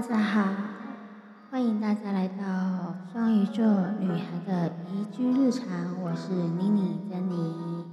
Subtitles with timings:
[0.00, 0.54] 大家好，
[1.50, 3.62] 欢迎大家来到双鱼座
[4.00, 7.84] 女孩的宜居日常，我是妮妮珍妮。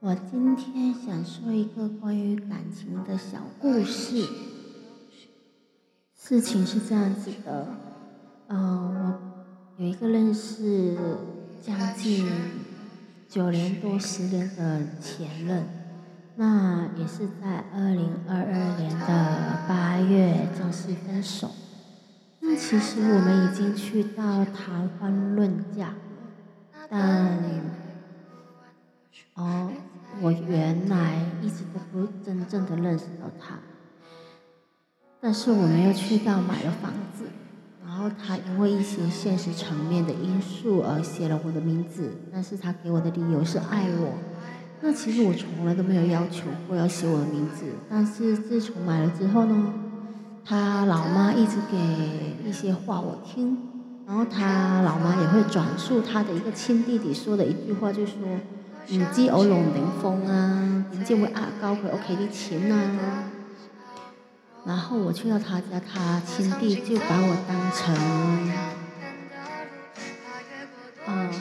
[0.00, 4.26] 我今天想说一个关于感情的小故事。
[6.16, 7.66] 事情是这样子的，
[8.46, 9.20] 嗯，
[9.76, 10.96] 我有一个认识
[11.60, 12.26] 将近
[13.28, 15.77] 九年多十年的前任。
[16.40, 21.50] 那也是在二零二二年的八月正式分手。
[22.38, 25.94] 那其实我们已经去到谈婚论嫁，
[26.88, 27.42] 但
[29.34, 29.68] 哦，
[30.20, 33.58] 我原来一直都不真正的认识到他。
[35.20, 37.24] 但是我们又去到买了房子，
[37.84, 44.12] 然后他因为一些现实层面的因素而写了我的名字，但是他给我的理由是爱我。
[44.80, 49.72] 那其实我从来都没有要求过要写我的名字，但是自从买了之后呢，
[50.44, 53.58] 他老妈一直给一些话我听，
[54.06, 58.14] 然后他老妈也会转述他的一个亲弟弟说的一句话，就说
[58.86, 63.24] 你既偶龙凌风啊，点知会压高佢屋企啲钱啊。
[64.64, 68.77] 然后我去到他家，他亲弟就把我当成。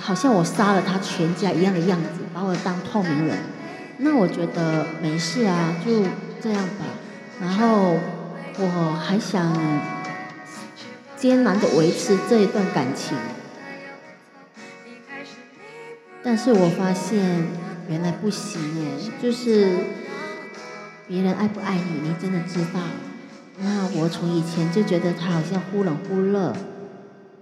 [0.07, 3.37] 好像我杀了他全家一样的样子，把我当透明人。
[3.97, 6.05] 那我觉得没事啊，就
[6.39, 6.85] 这样吧。
[7.41, 7.97] 然后
[8.57, 9.53] 我还想
[11.17, 13.17] 艰难的维持这一段感情，
[16.23, 17.45] 但是我发现
[17.89, 19.73] 原来不行哎，就是
[21.05, 22.79] 别人爱不爱你，你真的知道。
[23.59, 26.53] 那我从以前就觉得他好像忽冷忽热，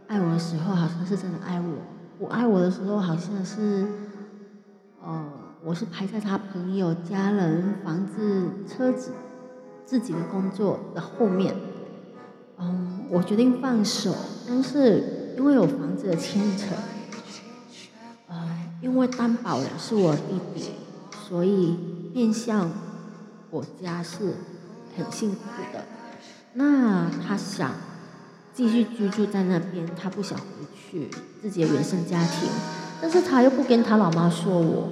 [0.08, 1.95] 爱我的时候好像是真的爱我。
[2.18, 3.86] 不爱我的时候，好像是，
[5.04, 5.26] 呃，
[5.64, 9.12] 我是排在他朋友、家人、房子、车子、
[9.86, 11.54] 自己的工作的后面。
[12.58, 14.16] 嗯，我决定放手，
[14.48, 16.74] 但是因为有房子的牵扯，
[18.30, 18.50] 呃，
[18.82, 20.72] 因为担保人是我弟弟，
[21.28, 21.78] 所以
[22.14, 22.72] 变相
[23.50, 24.36] 我家是
[24.96, 25.40] 很幸福
[25.74, 25.84] 的。
[26.54, 27.72] 那他想。
[28.56, 31.10] 继续居住在那边，他不想回去
[31.42, 32.50] 自己的原生家庭，
[33.02, 34.88] 但是他又不跟他老妈说我，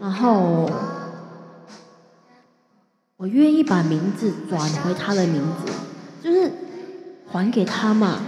[0.00, 0.70] 然后
[3.16, 5.72] 我愿意把名字转回他的名字，
[6.22, 6.52] 就是
[7.26, 8.20] 还给他嘛，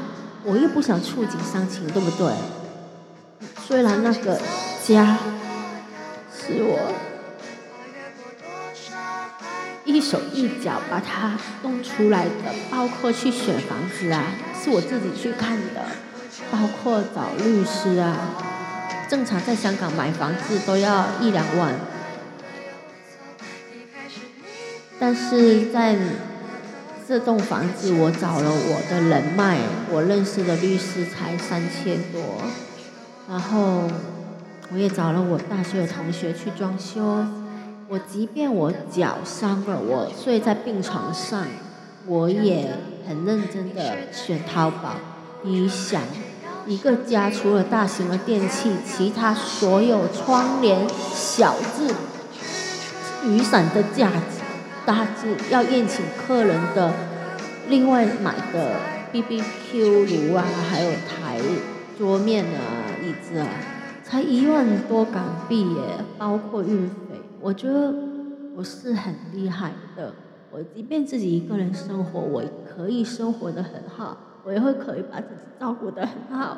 [0.44, 2.34] 我又不想触景伤情，对不对？
[3.64, 4.36] 虽然那个
[4.84, 5.16] 家
[6.36, 6.92] 是我
[9.92, 14.24] 一手一脚把它弄出来的，包括去选房子啊。
[14.58, 15.84] 是我自己去看的，
[16.50, 18.16] 包括找律师啊。
[19.08, 21.74] 正常在香港买房子都要一两万，
[24.98, 25.94] 但是在
[27.06, 29.58] 这栋房子，我找了我的人脉，
[29.90, 32.40] 我认识的律师才三千多，
[33.28, 33.82] 然后
[34.72, 37.26] 我也找了我大学的同学去装修。
[37.92, 41.46] 我即便我脚伤了，我睡在病床上，
[42.06, 42.70] 我也。
[43.06, 44.94] 很认真的选淘宝，
[45.42, 46.00] 你想，
[46.66, 51.92] 一个家除了大型的电器，其他所有窗帘、小字、
[53.24, 54.40] 雨伞的架子、
[54.86, 56.94] 大致要宴请客人的，
[57.68, 58.76] 另外买的
[59.10, 61.38] B B Q 炉啊，还有台
[61.98, 63.48] 桌面啊、椅子啊，
[64.04, 67.21] 才一万多港币耶，包括运费。
[67.42, 67.92] 我觉得
[68.54, 70.14] 我是很厉害的。
[70.52, 76.56] 我即便自己一个人生活，我可以生活的很好，我也会可以把自己照顾的很好。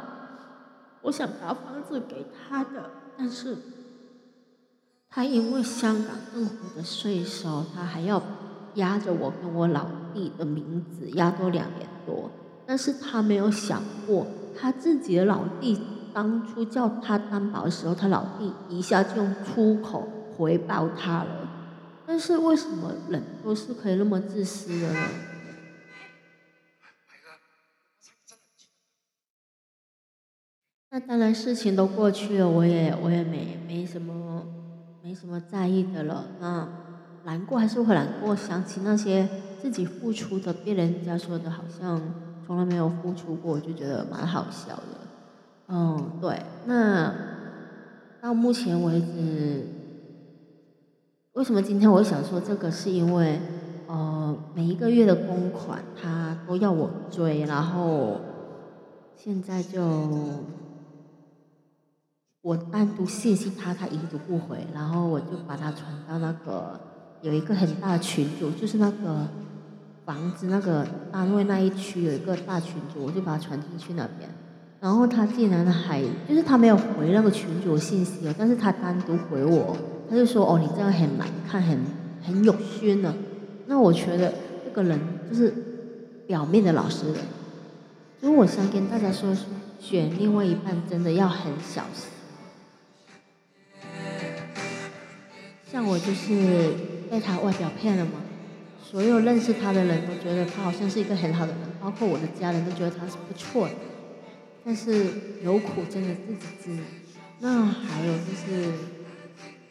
[1.02, 3.56] 我想把房子给他的，但是
[5.08, 8.20] 他因为香港政府的税收，他还要
[8.74, 12.30] 压着我跟我老弟的名字，压多两年多。
[12.66, 14.26] 但是他没有想过，
[14.58, 15.80] 他自己的老弟
[16.12, 21.50] 当初叫他担保的时候，他老弟一下就用出口回报他了。
[22.06, 25.08] 但是为什么人都是可以那么自私的呢？
[30.90, 34.46] 那当然，事情都过去了，我也我也没没什么
[35.02, 36.26] 没什么在意的了。
[36.38, 36.68] 那
[37.24, 39.26] 难过还是会难过，想起那些
[39.60, 42.00] 自己付出的，被人家说的好像
[42.46, 44.82] 从来没有付出过，就觉得蛮好笑的。
[45.68, 46.42] 嗯，对。
[46.66, 47.12] 那
[48.20, 49.73] 到目前为止。
[51.34, 52.70] 为什么今天我想说这个？
[52.70, 53.40] 是因为，
[53.88, 58.20] 呃，每一个月的公款他都要我追，然后
[59.16, 59.82] 现在就
[62.40, 66.78] 我单独信息他，他已读不回，然后我就把他传到那个
[67.20, 69.26] 有一个很大群组，就是那个
[70.04, 74.30] 房子那个单位那一区有一个大群组，我就把他传进去那边。
[74.78, 79.76] 然后他竟然还，就是他没有回那个群主信息哦，但是他单独回我，
[80.08, 81.84] 他就说哦你这样很难看，很
[82.22, 83.14] 很有熏呢。
[83.66, 84.34] 那我觉得
[84.64, 84.98] 这个人
[85.30, 85.52] 就是
[86.26, 87.16] 表面的老实人。
[88.20, 89.36] 所以我想跟大家说，
[89.78, 92.08] 选另外一半真的要很小心。
[95.70, 96.72] 像我就是
[97.10, 98.22] 被他外表骗了嘛，
[98.82, 103.74] 所有认识他的人都觉得他好像是一个很好的人，包括我的家人都觉得他是不错的。
[104.64, 105.06] 但是
[105.42, 106.78] 有苦真的自己知。
[107.40, 108.72] 那还有就是，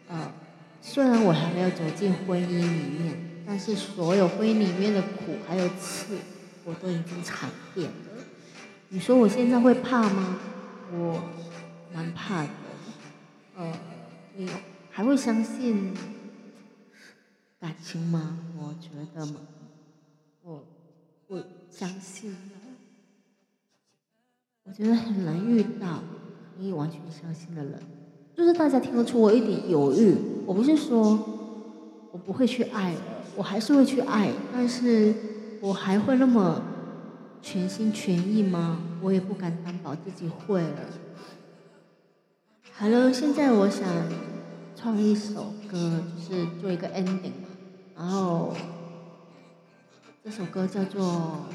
[0.07, 0.31] 呃，
[0.81, 6.17] 虽然我还没有走进婚姻里面，但是所有婚姻里面的苦还有刺，
[6.65, 7.95] 我都已经尝遍了。
[8.89, 10.39] 你说我现在会怕吗？
[10.91, 11.23] 我
[11.93, 12.49] 蛮怕的。
[13.55, 13.73] 呃，
[14.35, 14.49] 你
[14.91, 15.93] 还会相信
[17.59, 18.39] 感情吗？
[18.57, 19.41] 我觉得嘛，
[20.43, 20.65] 我
[21.27, 22.35] 我相信。
[24.65, 26.01] 我觉得很难遇到
[26.55, 27.83] 可以完全相信的人，
[28.35, 30.17] 就是大家听得出我一点犹豫。
[30.45, 31.17] 我不是说
[32.11, 33.01] 我不会去爱了，
[33.35, 35.13] 我还是会去爱，但是
[35.61, 36.61] 我还会那么
[37.41, 38.79] 全心全意吗？
[39.01, 40.79] 我也不敢担保自己会了。
[42.71, 43.87] 好了，现在我想
[44.75, 47.31] 唱一首歌，就是做一个 ending。
[47.95, 48.53] 然后
[50.23, 51.47] 这首歌叫做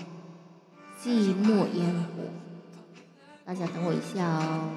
[1.05, 2.23] 《寂寞烟火》。
[3.45, 4.71] 大家等我一下哦。